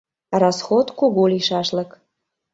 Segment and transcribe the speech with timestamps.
[0.41, 1.91] Расход кугу лийшашлык.